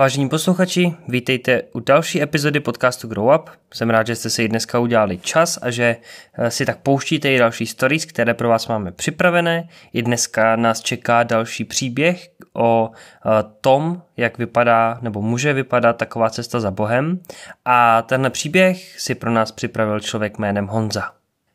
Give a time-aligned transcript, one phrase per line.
[0.00, 3.50] Vážení posluchači, vítejte u další epizody podcastu Grow Up.
[3.74, 5.96] Jsem rád, že jste si dneska udělali čas a že
[6.38, 9.68] eh, si tak pouštíte i další stories, které pro vás máme připravené.
[9.92, 13.28] I dneska nás čeká další příběh o eh,
[13.60, 17.20] tom, jak vypadá nebo může vypadat taková cesta za Bohem.
[17.64, 21.12] A tenhle příběh si pro nás připravil člověk jménem Honza.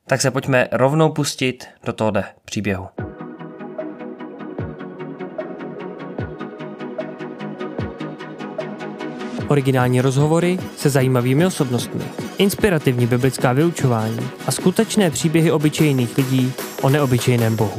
[0.07, 2.87] Tak se pojďme rovnou pustit do tohoto příběhu.
[9.47, 12.03] Originální rozhovory se zajímavými osobnostmi,
[12.37, 17.77] inspirativní biblická vyučování a skutečné příběhy obyčejných lidí o neobyčejném Bohu.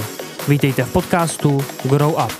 [0.48, 2.32] Vítejte v podcastu Grow Up.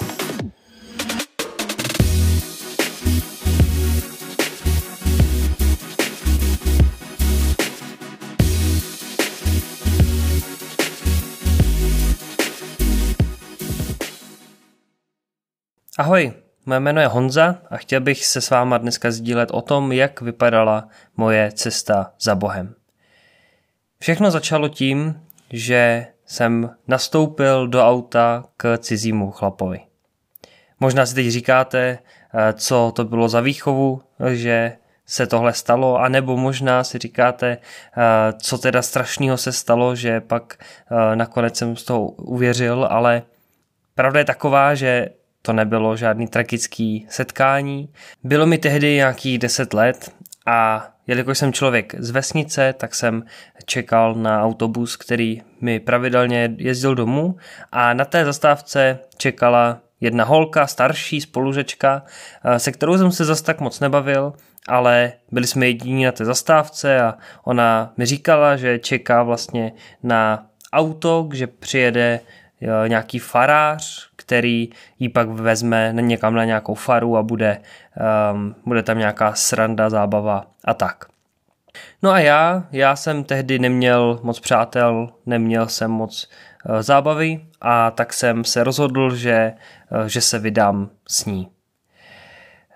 [15.98, 16.32] Ahoj,
[16.68, 20.20] Moje jméno je Honza a chtěl bych se s váma dneska sdílet o tom, jak
[20.20, 22.74] vypadala moje cesta za Bohem.
[23.98, 29.80] Všechno začalo tím, že jsem nastoupil do auta k cizímu chlapovi.
[30.80, 31.98] Možná si teď říkáte,
[32.34, 37.58] eh, co to bylo za výchovu, že se tohle stalo, anebo možná si říkáte,
[37.96, 40.58] eh, co teda strašného se stalo, že pak
[40.90, 43.22] eh, nakonec jsem z toho uvěřil, ale
[43.94, 45.08] pravda je taková, že
[45.46, 47.88] to nebylo žádný tragický setkání.
[48.24, 50.10] Bylo mi tehdy nějakých 10 let
[50.46, 53.24] a jelikož jsem člověk z vesnice, tak jsem
[53.64, 57.36] čekal na autobus, který mi pravidelně jezdil domů
[57.72, 62.02] a na té zastávce čekala jedna holka, starší spolužečka,
[62.44, 64.32] eh, se kterou jsem se zas tak moc nebavil,
[64.68, 69.72] ale byli jsme jediní na té zastávce a ona mi říkala, že čeká vlastně
[70.02, 72.20] na auto, že přijede
[72.86, 74.68] nějaký farář, který
[74.98, 77.60] ji pak vezme někam na nějakou faru a bude,
[78.32, 81.04] um, bude tam nějaká sranda, zábava a tak.
[82.02, 86.28] No a já, já jsem tehdy neměl moc přátel, neměl jsem moc
[86.68, 89.52] uh, zábavy a tak jsem se rozhodl, že,
[89.90, 91.55] uh, že se vydám s ní.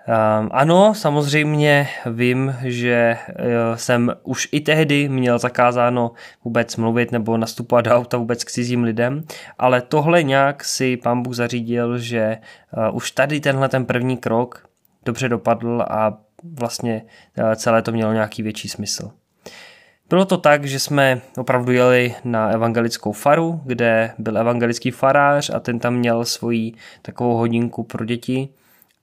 [0.07, 6.11] Um, ano, samozřejmě vím, že uh, jsem už i tehdy měl zakázáno
[6.43, 9.23] vůbec mluvit nebo nastupovat do auta vůbec k cizím lidem,
[9.59, 12.37] ale tohle nějak si pán Bůh zařídil, že
[12.89, 14.69] uh, už tady tenhle ten první krok
[15.05, 16.17] dobře dopadl a
[16.59, 17.01] vlastně
[17.37, 19.11] uh, celé to mělo nějaký větší smysl.
[20.09, 25.59] Bylo to tak, že jsme opravdu jeli na evangelickou faru, kde byl evangelický farář a
[25.59, 28.49] ten tam měl svoji takovou hodinku pro děti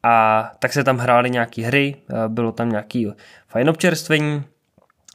[0.08, 1.96] a tak se tam hrály nějaké hry,
[2.28, 3.12] bylo tam nějaký
[3.48, 4.44] fajn občerstvení,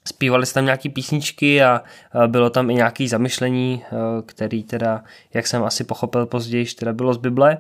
[0.08, 1.82] zpívali se tam nějaké písničky a
[2.28, 3.84] bylo tam i nějaké zamyšlení,
[4.26, 7.58] který teda, jak jsem asi pochopil později, teda bylo z Bible,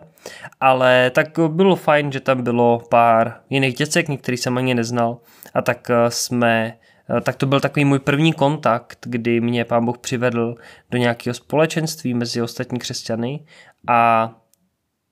[0.59, 5.17] ale tak bylo fajn, že tam bylo pár jiných děcek, některý jsem ani neznal.
[5.53, 6.77] A tak jsme
[7.23, 10.55] tak to byl takový můj první kontakt, kdy mě pán Bůh přivedl
[10.91, 13.45] do nějakého společenství mezi ostatní křesťany.
[13.87, 14.31] A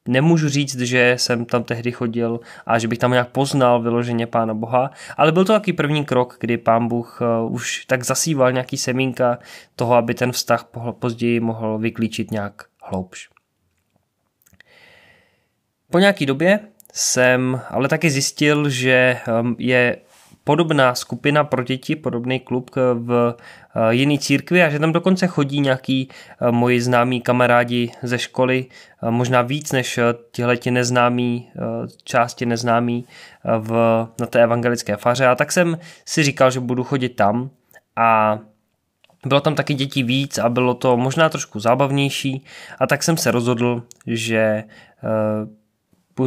[0.08, 4.54] Nemůžu říct, že jsem tam tehdy chodil a že bych tam nějak poznal vyloženě Pána
[4.54, 8.78] Boha, ale byl to taky první krok, kdy Pán Bůh eh, už tak zasíval nějaký
[8.78, 9.40] semínka
[9.76, 10.70] toho, aby ten vztah
[11.00, 13.30] později mohl vyklíčit nějak hloubš.
[15.92, 16.60] Po nějaký době
[16.94, 19.98] jsem ale taky zjistil, že ehm, je
[20.44, 23.44] podobná skupina pro děti, podobný klub v eh,
[23.90, 28.66] jiný církvi a že tam dokonce chodí nějaký eh, moji známí kamarádi ze školy,
[29.04, 30.00] eh, možná víc než
[30.32, 31.52] tihleti neznámí,
[32.04, 33.06] části neznámí
[33.60, 33.72] v,
[34.20, 35.28] na té evangelické faře.
[35.28, 37.50] A tak jsem si říkal, že budu chodit tam.
[37.96, 38.40] A
[39.26, 42.46] bylo tam taky dětí víc a bylo to možná trošku zábavnější.
[42.80, 44.64] A tak jsem se rozhodl, že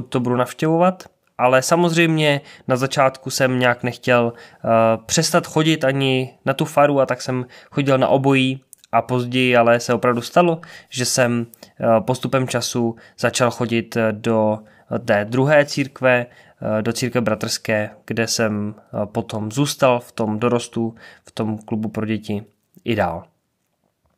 [0.09, 1.05] to budu navštěvovat
[1.39, 4.71] ale samozřejmě na začátku jsem nějak nechtěl uh,
[5.07, 8.61] přestat chodit ani na tu faru a tak jsem chodil na obojí
[8.93, 14.59] a později ale se opravdu stalo, že jsem uh, postupem času začal chodit do
[15.05, 18.75] té druhé církve, uh, do církve bratrské, kde jsem
[19.05, 20.95] potom zůstal v tom dorostu,
[21.27, 22.45] v tom klubu pro děti
[22.85, 23.25] i dál.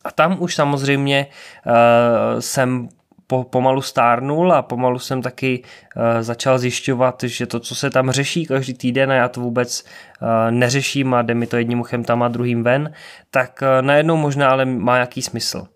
[0.04, 1.26] A tam už samozřejmě
[2.38, 2.88] jsem
[3.26, 8.10] po, pomalu stárnul a pomalu jsem taky uh, začal zjišťovat, že to, co se tam
[8.10, 12.04] řeší každý týden a já to vůbec uh, neřeším a jde mi to jedním uchem
[12.04, 12.92] tam a druhým ven,
[13.30, 15.66] tak uh, najednou možná ale má nějaký smysl.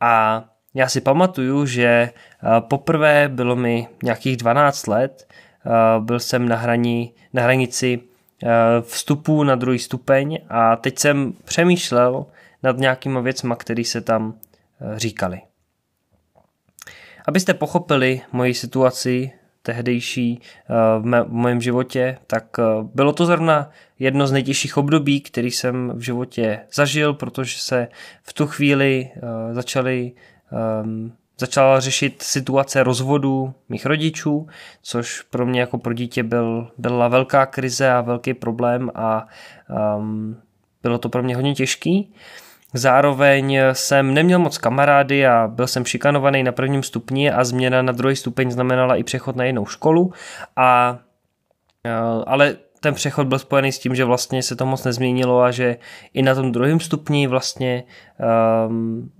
[0.00, 0.44] A
[0.74, 2.10] já si pamatuju, že
[2.60, 5.28] poprvé bylo mi nějakých 12 let,
[5.98, 8.00] byl jsem na, hraní, na hranici
[8.80, 12.26] vstupu na druhý stupeň a teď jsem přemýšlel
[12.62, 14.34] nad nějakýma věcma, které se tam
[14.96, 15.40] říkali.
[17.28, 19.32] Abyste pochopili moji situaci,
[19.62, 20.40] tehdejší
[21.00, 22.44] v, mé, v mém životě, tak
[22.94, 27.88] bylo to zrovna jedno z nejtěžších období, který jsem v životě zažil, protože se
[28.22, 29.10] v tu chvíli
[29.52, 30.12] začaly
[30.82, 34.46] um, začala řešit situace rozvodu mých rodičů,
[34.82, 39.26] což pro mě jako pro dítě byl, byla velká krize a velký problém a
[39.98, 40.36] um,
[40.82, 42.14] bylo to pro mě hodně těžký.
[42.74, 47.92] Zároveň jsem neměl moc kamarády a byl jsem šikanovaný na prvním stupni a změna na
[47.92, 50.12] druhý stupeň znamenala i přechod na jinou školu.
[50.56, 50.98] A,
[51.86, 55.50] uh, ale ten přechod byl spojený s tím, že vlastně se to moc nezměnilo a
[55.50, 55.76] že
[56.14, 57.84] i na tom druhém stupni vlastně
[58.68, 59.10] um,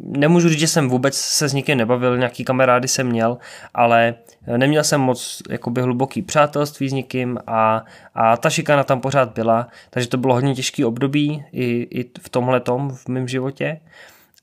[0.00, 3.38] nemůžu říct, že jsem vůbec se s nikým nebavil, nějaký kamarády jsem měl,
[3.74, 4.14] ale
[4.56, 7.84] neměl jsem moc jakoby hluboký přátelství s nikým a,
[8.14, 11.64] a ta šikana tam pořád byla, takže to bylo hodně těžký období i,
[12.00, 13.80] i v tomhle tom v mém životě.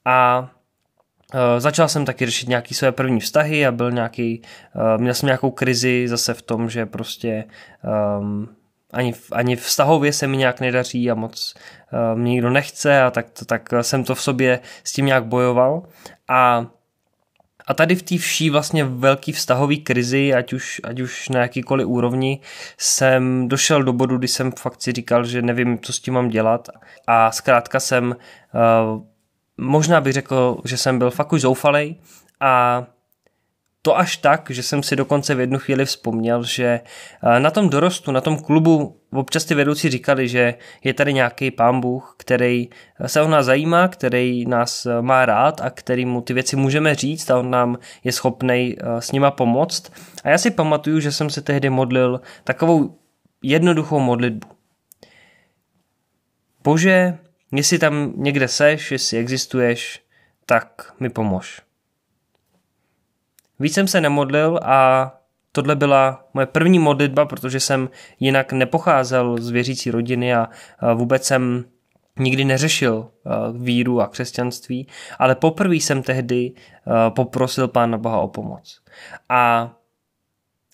[0.05, 0.49] A
[1.33, 4.41] Uh, začal jsem taky řešit nějaký své první vztahy a byl nějaký,
[4.75, 7.43] uh, měl jsem nějakou krizi zase v tom, že prostě
[8.19, 8.49] um,
[8.93, 11.53] ani, ani vztahově se mi nějak nedaří a moc
[11.93, 15.25] uh, mě nikdo nechce a tak, to, tak jsem to v sobě s tím nějak
[15.25, 15.83] bojoval.
[16.27, 16.65] A
[17.67, 21.87] a tady v té vší vlastně velký vztahový krizi, ať už, ať už na jakýkoliv
[21.87, 22.39] úrovni,
[22.77, 26.29] jsem došel do bodu, kdy jsem fakt si říkal, že nevím, co s tím mám
[26.29, 26.69] dělat.
[27.07, 28.15] A zkrátka jsem,
[28.95, 29.01] uh,
[29.57, 31.95] možná bych řekl, že jsem byl fakt už zoufalej
[32.39, 32.83] a
[33.81, 36.81] to až tak, že jsem si dokonce v jednu chvíli vzpomněl, že
[37.23, 41.51] eh, na tom dorostu, na tom klubu občas ty vedoucí říkali, že je tady nějaký
[41.51, 42.69] pán Bůh, který
[43.05, 46.95] se o nás zajímá, který nás eh, má rád a který mu ty věci můžeme
[46.95, 49.91] říct a on nám je schopný eh, s nima pomoct.
[50.23, 52.97] A já si pamatuju, že jsem se tehdy modlil takovou
[53.41, 54.47] jednoduchou modlitbu.
[56.63, 57.17] Bože,
[57.51, 60.03] jestli tam někde seš, jestli existuješ,
[60.45, 61.61] tak mi pomož.
[63.61, 65.11] Víc jsem se nemodlil a
[65.51, 70.49] tohle byla moje první modlitba, protože jsem jinak nepocházel z věřící rodiny a
[70.93, 71.65] vůbec jsem
[72.19, 73.11] nikdy neřešil
[73.53, 74.87] víru a křesťanství,
[75.19, 76.51] ale poprvé jsem tehdy
[77.09, 78.79] poprosil Pána Boha o pomoc.
[79.29, 79.71] A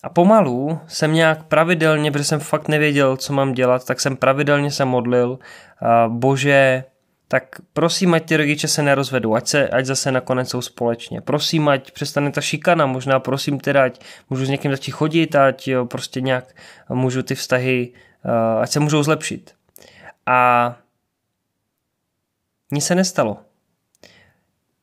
[0.02, 4.70] a pomalu jsem nějak pravidelně, protože jsem fakt nevěděl, co mám dělat, tak jsem pravidelně
[4.70, 5.38] se modlil,
[6.08, 6.84] bože,
[7.28, 11.20] tak prosím, ať ty rodiče se nerozvedou, ať, se, ať zase nakonec jsou společně.
[11.20, 15.68] Prosím, ať přestane ta šikana, možná prosím teda, ať můžu s někým začít chodit, ať
[15.68, 16.54] jo, prostě nějak
[16.88, 17.92] můžu ty vztahy,
[18.24, 19.54] uh, ať se můžou zlepšit.
[20.26, 20.76] A
[22.72, 23.36] nic se nestalo.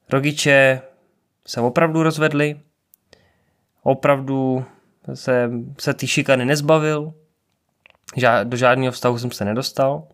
[0.10, 0.82] Rodiče
[1.48, 2.60] se opravdu rozvedli,
[3.84, 4.66] opravdu
[5.14, 7.14] se, se ty šikany nezbavil,
[8.44, 10.08] do žádného vztahu jsem se nedostal.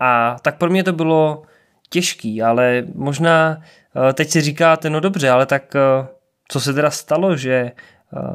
[0.00, 1.42] A tak pro mě to bylo
[1.88, 3.62] těžký, ale možná
[4.10, 6.08] eh, teď si říkáte, no dobře, ale tak eh,
[6.48, 7.72] co se teda stalo, že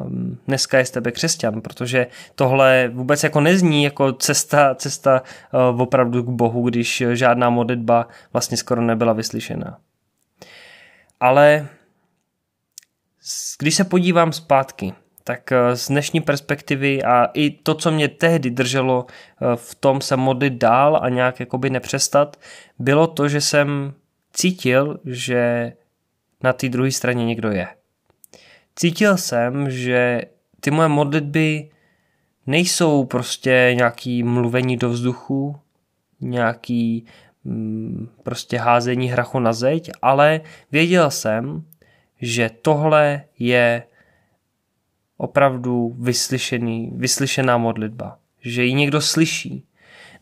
[0.04, 5.22] um, dneska je z tebe křesťan, protože tohle vůbec jako nezní jako cesta, cesta
[5.72, 9.78] uh, opravdu k Bohu, když žádná modlitba vlastně skoro nebyla vyslyšena.
[11.20, 11.68] Ale
[13.58, 14.92] když se podívám zpátky,
[15.24, 20.00] tak eh, z dnešní perspektivy a i to, co mě tehdy drželo eh, v tom
[20.00, 22.36] se modlit dál a nějak jakoby nepřestat,
[22.78, 23.94] bylo to, že jsem
[24.32, 25.72] cítil, že
[26.42, 27.68] na té druhé straně někdo je.
[28.76, 30.22] Cítil jsem, že
[30.60, 31.70] ty moje modlitby
[32.46, 35.56] nejsou prostě nějaký mluvení do vzduchu,
[36.20, 37.06] nějaký
[37.44, 40.40] mm, prostě házení hrachu na zeď, ale
[40.72, 41.64] věděl jsem,
[42.20, 43.82] že tohle je
[45.16, 48.18] opravdu vyslyšený, vyslyšená modlitba.
[48.40, 49.64] Že ji někdo slyší.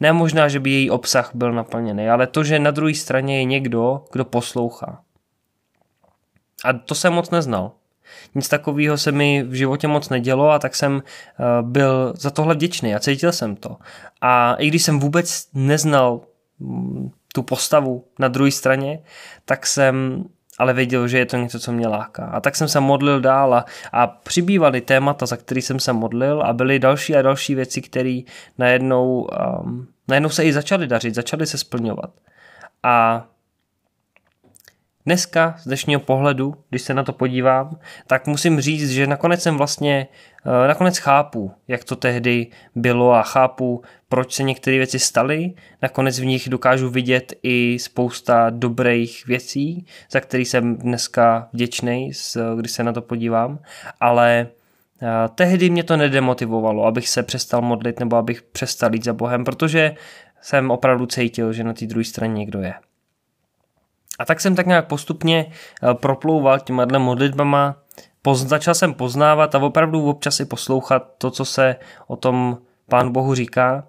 [0.01, 3.45] Ne možná, že by její obsah byl naplněný, ale to, že na druhé straně je
[3.45, 5.03] někdo, kdo poslouchá.
[6.65, 7.73] A to jsem moc neznal.
[8.35, 12.55] Nic takového se mi v životě moc nedělo a tak jsem eh, byl za tohle
[12.55, 13.77] vděčný a cítil jsem to.
[14.21, 16.21] A i když jsem vůbec neznal
[16.59, 19.03] mm, tu postavu na druhé straně,
[19.45, 20.25] tak jsem
[20.59, 22.25] ale věděl, že je to něco, co mě láká.
[22.25, 26.43] A tak jsem se modlil dál a, a přibývaly témata, za který jsem se modlil
[26.43, 28.21] a byly další a další věci, které
[28.59, 29.29] najednou,
[29.65, 32.11] um, najednou se i začaly dařit, začaly se splňovat.
[32.83, 33.25] A
[35.07, 39.57] Dneska z dnešního pohledu, když se na to podívám, tak musím říct, že nakonec jsem
[39.57, 40.07] vlastně,
[40.45, 45.53] nakonec chápu, jak to tehdy bylo a chápu, proč se některé věci staly.
[45.83, 52.11] Nakonec v nich dokážu vidět i spousta dobrých věcí, za které jsem dneska vděčný,
[52.57, 53.59] když se na to podívám,
[54.01, 54.47] ale
[55.03, 59.45] eh, tehdy mě to nedemotivovalo, abych se přestal modlit nebo abych přestal jít za Bohem,
[59.45, 59.95] protože
[60.41, 62.75] jsem opravdu cítil, že na té druhé straně někdo je.
[64.19, 67.82] A tak jsem tak nějak postupně eh, proplouval těma modlitbama
[68.23, 71.77] poz, začal jsem poznávat a opravdu občas i poslouchat to, co se
[72.07, 73.87] o tom Pán Bohu říká.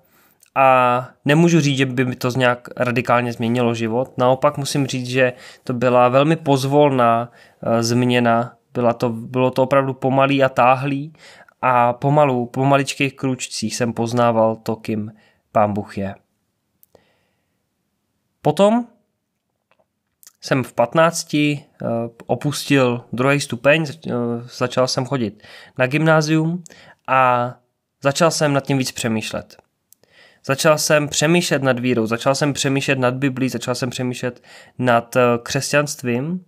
[0.55, 4.17] A nemůžu říct, že by mi to nějak radikálně změnilo život.
[4.17, 7.31] Naopak musím říct, že to byla velmi pozvolná
[7.65, 8.53] uh, změna.
[8.73, 11.13] Byla to, bylo to opravdu pomalý a táhlý
[11.61, 15.11] a pomalu, po maličkých kručcích jsem poznával to, kým
[15.51, 16.15] Pán Bůh je.
[18.41, 18.85] Potom
[20.43, 21.63] jsem v 15 eh,
[22.25, 24.11] opustil druhý stupeň, eh,
[24.57, 25.43] začal jsem chodit
[25.77, 26.63] na gymnázium
[27.07, 27.53] a
[28.03, 29.57] začal jsem nad tím víc přemýšlet.
[30.45, 34.43] Začal jsem přemýšlet nad vírou, začal jsem přemýšlet nad Biblí, začal jsem přemýšlet
[34.77, 36.45] nad eh, křesťanstvím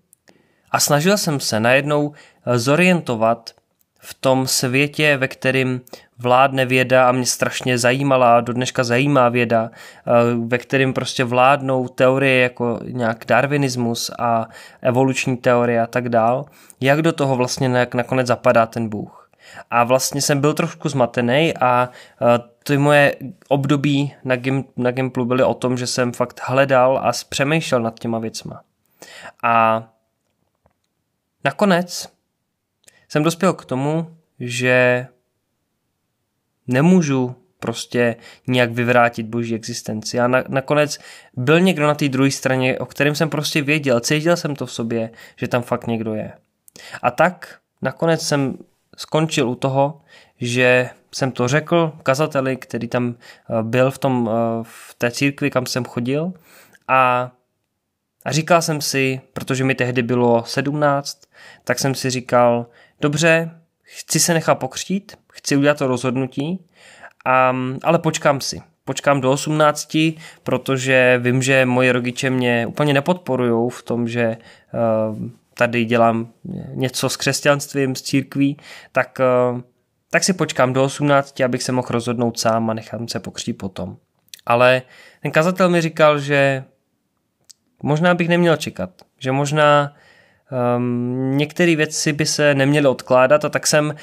[0.71, 2.13] a snažil jsem se najednou
[2.55, 3.51] zorientovat
[3.99, 5.81] v tom světě, ve kterém
[6.19, 10.11] vládne věda a mě strašně zajímala, do dneška zajímá věda, eh,
[10.47, 14.47] ve kterém prostě vládnou teorie jako nějak darwinismus a
[14.81, 16.45] evoluční teorie a tak dál,
[16.81, 19.29] jak do toho vlastně nakonec zapadá ten Bůh.
[19.71, 21.89] A vlastně jsem byl trošku zmatený a
[22.21, 23.15] eh, ty moje
[23.47, 27.99] období na, gym, na Gimplu byly o tom, že jsem fakt hledal a přemýšlel nad
[27.99, 28.61] těma věcma.
[29.43, 29.83] A
[31.43, 32.09] nakonec
[33.09, 35.07] jsem dospěl k tomu, že
[36.67, 38.15] nemůžu prostě
[38.47, 40.19] nějak vyvrátit boží existenci.
[40.19, 40.99] A na, nakonec
[41.37, 44.71] byl někdo na té druhé straně, o kterém jsem prostě věděl, cítil jsem to v
[44.71, 46.31] sobě, že tam fakt někdo je.
[47.01, 48.57] A tak nakonec jsem
[48.97, 50.01] skončil u toho,
[50.37, 55.51] že jsem to řekl kazateli, který tam eh, byl v, tom, eh, v té církvi,
[55.51, 56.33] kam jsem chodil
[56.87, 57.31] a,
[58.25, 61.21] a říkal jsem si, protože mi tehdy bylo 17,
[61.63, 62.65] tak jsem si říkal,
[63.01, 63.51] dobře,
[63.85, 66.59] chci se nechat pokřtít, chci udělat to rozhodnutí,
[67.25, 68.61] a, ale počkám si.
[68.85, 69.97] Počkám do 18,
[70.43, 74.37] protože vím, že moji rodiče mě úplně nepodporují v tom, že
[75.07, 75.17] uh,
[75.53, 76.27] tady dělám
[76.73, 78.57] něco s křesťanstvím, s církví,
[78.91, 79.19] tak,
[79.53, 79.61] uh,
[80.11, 83.97] tak si počkám do 18, abych se mohl rozhodnout sám a nechám se pokřtít potom.
[84.45, 84.81] Ale
[85.21, 86.63] ten kazatel mi říkal, že
[87.83, 88.89] možná bych neměl čekat,
[89.19, 89.95] že možná
[90.51, 93.95] Um, některé věci by se neměly odkládat a tak jsem,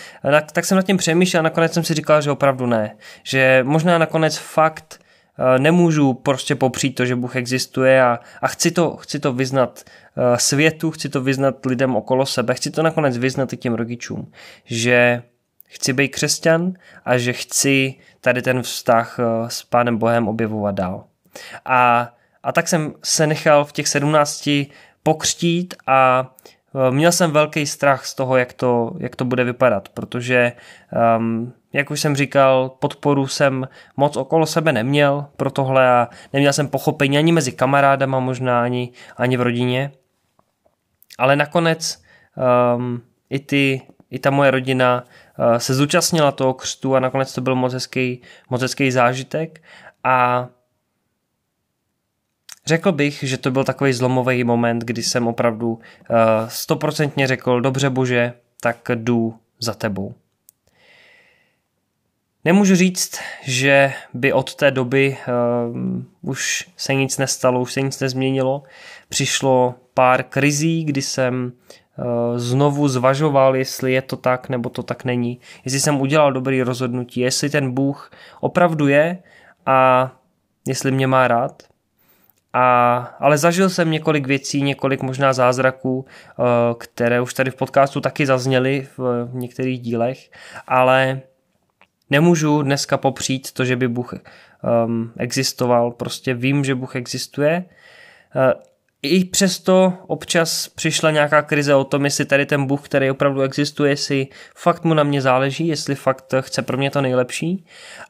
[0.53, 2.97] tak jsem nad tím přemýšlel a nakonec jsem si říkal, že opravdu ne.
[3.23, 5.01] Že možná nakonec fakt
[5.39, 9.83] uh, nemůžu prostě popřít to, že Bůh existuje a, a chci, to, chci to vyznat
[10.17, 14.33] uh, světu, chci to vyznat lidem okolo sebe, chci to nakonec vyznat i těm rodičům,
[14.65, 15.23] že
[15.67, 16.73] chci být křesťan
[17.05, 21.05] a že chci tady ten vztah uh, s Pánem Bohem objevovat dál.
[21.65, 24.67] A, a tak jsem se nechal v těch sedmnácti
[25.03, 26.31] pokřtít a
[26.89, 30.53] e, měl jsem velký strach z toho, jak to, jak to bude vypadat, protože,
[31.19, 36.53] um, jak už jsem říkal, podporu jsem moc okolo sebe neměl pro tohle a neměl
[36.53, 39.93] jsem pochopení ani mezi kamarádama, možná ani, ani v rodině.
[41.19, 42.03] Ale nakonec
[42.77, 45.05] um, i, ty, i ta moje rodina
[45.39, 49.63] uh, se zúčastnila toho křtu a nakonec to byl moc hezký, moc hezký zážitek
[50.05, 50.49] a
[52.67, 55.79] Řekl bych, že to byl takový zlomový moment, kdy jsem opravdu
[56.11, 56.15] eh,
[56.49, 60.15] stoprocentně řekl, dobře bože, tak jdu za tebou.
[62.45, 65.17] Nemůžu říct, že by od té doby
[65.73, 68.63] uh, už se nic nestalo, už se nic nezměnilo.
[69.09, 71.53] Přišlo pár krizí, kdy jsem
[71.99, 75.41] uh, znovu zvažoval, jestli je to tak nebo to tak není.
[75.65, 79.19] Jestli jsem udělal dobrý rozhodnutí, jestli ten Bůh opravdu je
[79.67, 80.11] a
[80.67, 81.63] jestli mě má rád.
[82.53, 86.43] A, ale zažil jsem několik věcí, několik možná zázraků, eh,
[86.79, 90.31] které už tady v podcastu taky zazněly v některých dílech,
[90.67, 91.21] ale
[92.11, 94.15] nemůžu dneska popřít to, že by Bůh
[94.85, 95.91] um, existoval.
[95.91, 97.65] Prostě vím, že Bůh existuje.
[98.37, 98.61] Uh,
[99.03, 103.93] I přesto občas přišla nějaká krize o tom, jestli tady ten Bůh, který opravdu existuje,
[103.93, 107.65] jestli fakt mu na mě záleží, jestli fakt chce pro mě to nejlepší,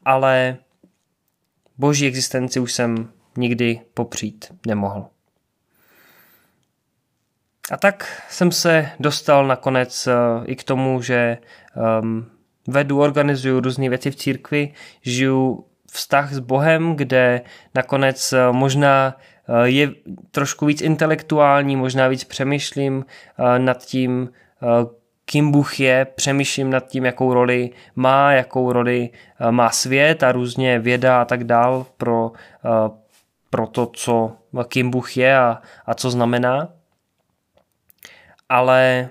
[0.05, 0.57] ale
[1.79, 5.07] boží existenci už jsem nikdy popřít nemohl.
[7.71, 11.39] A tak jsem se dostal nakonec uh, i k tomu, že
[12.03, 12.27] um,
[12.69, 14.73] vedu, organizuju různé věci v církvi,
[15.03, 17.41] žiju vztah s Bohem, kde
[17.75, 19.17] nakonec uh, možná
[19.49, 19.91] uh, je
[20.31, 23.05] trošku víc intelektuální, možná víc přemýšlím
[23.59, 24.29] nad tím,
[25.25, 29.11] kým Bůh je, přemýšlím nad tím, jakou roli má, jakou roli
[29.51, 32.33] má svět a různě věda a tak dál pro,
[33.53, 34.37] pro to, co,
[34.69, 36.69] kým Bůh je a, a co znamená.
[38.49, 39.09] Ale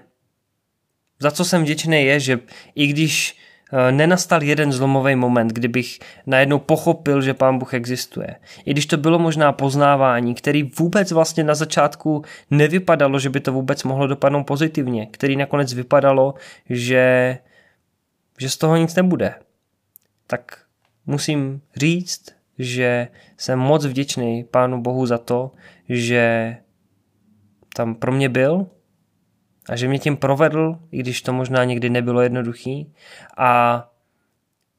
[1.19, 2.39] za co jsem vděčný je, že
[2.75, 3.38] i když
[3.74, 8.36] eh, nenastal jeden zlomový moment, kdybych najednou pochopil, že Pán Bůh existuje.
[8.65, 13.53] I když to bylo možná poznávání, který vůbec vlastně na začátku nevypadalo, že by to
[13.53, 16.33] vůbec mohlo dopadnout pozitivně, který nakonec vypadalo,
[16.69, 17.38] že,
[18.39, 19.36] že z toho nic nebude.
[20.27, 20.57] Tak
[21.05, 25.51] musím říct, že jsem moc vděčný Pánu Bohu za to,
[25.89, 26.58] že
[27.75, 28.68] tam pro mě byl
[29.70, 32.94] a že mě tím provedl, i když to možná někdy nebylo jednoduchý
[33.38, 33.84] a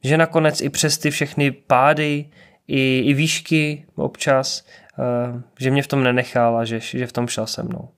[0.05, 2.29] že nakonec i přes ty všechny pády
[2.69, 4.67] i, i výšky občas,
[4.99, 7.89] uh, že mě v tom nenechal a že, že v tom šel se mnou.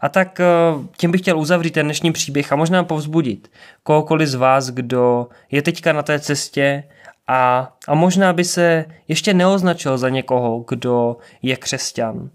[0.00, 0.40] A tak
[0.74, 3.50] uh, tím bych chtěl uzavřít ten dnešní příběh a možná povzbudit
[3.82, 6.84] kohokoliv z vás, kdo je teďka na té cestě
[7.28, 12.30] a, a možná by se ještě neoznačil za někoho, kdo je křesťan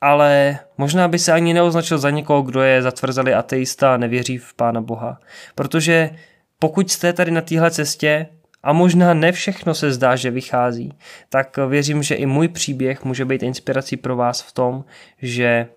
[0.00, 4.54] ale možná by se ani neoznačil za někoho, kdo je zatvrzelý ateista a nevěří v
[4.54, 5.20] Pána Boha.
[5.54, 6.10] Protože
[6.58, 8.26] pokud jste tady na téhle cestě
[8.62, 10.92] a možná ne všechno se zdá, že vychází,
[11.28, 14.84] tak věřím, že i můj příběh může být inspirací pro vás v tom,
[15.22, 15.68] že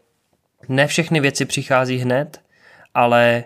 [0.69, 2.41] ne všechny věci přichází hned,
[2.93, 3.43] ale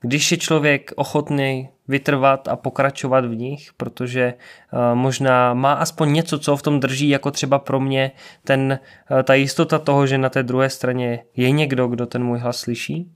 [0.00, 4.34] když je člověk ochotný vytrvat a pokračovat v nich, protože
[4.72, 8.10] uh, možná má aspoň něco, co v tom drží, jako třeba pro mě
[8.44, 8.78] ten,
[9.10, 12.56] uh, ta jistota toho, že na té druhé straně je někdo, kdo ten můj hlas
[12.56, 13.12] slyší,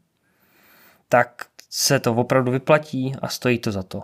[1.08, 4.02] tak se to opravdu vyplatí a stojí to za to.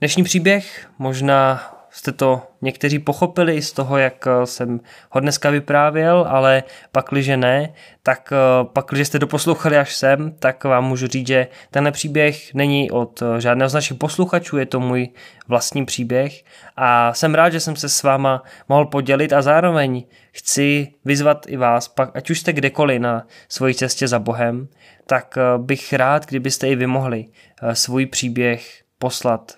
[0.00, 6.26] Dnešní příběh možná jste to někteří pochopili z toho, jak eh, jsem ho dneska vyprávěl,
[6.28, 7.72] ale pakliže ne,
[8.02, 12.90] tak eh, pakliže jste doposlouchali až sem, tak vám můžu říct, že tenhle příběh není
[12.90, 15.08] od eh, žádného z našich posluchačů, je to můj
[15.48, 16.44] vlastní příběh.
[16.76, 21.56] A jsem rád, že jsem se s váma mohl podělit a zároveň chci vyzvat i
[21.56, 24.68] vás, pak, ať už jste kdekoliv na svojí cestě za Bohem,
[25.06, 27.26] tak bych rád, kdybyste i vy mohli
[27.72, 29.52] svůj příběh poslat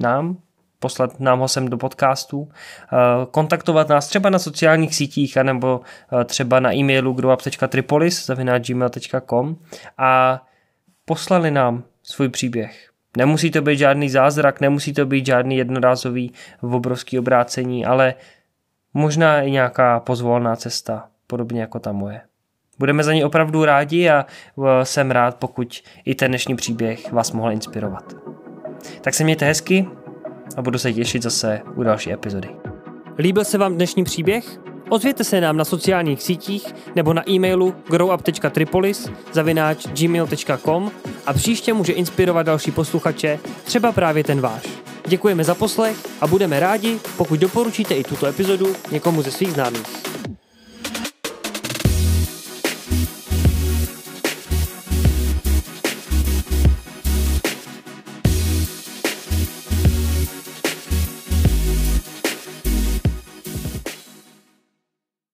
[0.00, 0.36] nám,
[0.80, 2.96] poslat nám ho sem do podcastu, eh,
[3.30, 5.80] kontaktovat nás třeba na sociálních sítích anebo
[6.20, 9.56] eh, třeba na e-mailu growup.tripolis.gmail.com
[9.98, 10.42] a
[11.04, 12.90] poslali nám svůj příběh.
[13.16, 18.14] Nemusí to být žádný zázrak, nemusí to být žádný jednorázový obrovský obrácení, ale
[18.94, 22.20] možná i nějaká pozvolná cesta, podobně jako ta moje.
[22.78, 27.32] Budeme za ní opravdu rádi a eh, jsem rád, pokud i ten dnešní příběh vás
[27.32, 28.14] mohl inspirovat.
[29.00, 29.86] Tak se mějte hezky,
[30.56, 32.48] a budu se těšit zase u další epizody.
[33.18, 34.60] Líbil se vám dnešní příběh?
[34.88, 40.90] Ozvěte se nám na sociálních sítích nebo na e-mailu growup.tripolis zavináč gmail.com
[41.26, 44.62] a příště může inspirovat další posluchače, třeba právě ten váš.
[45.06, 49.99] Děkujeme za poslech a budeme rádi, pokud doporučíte i tuto epizodu někomu ze svých známých.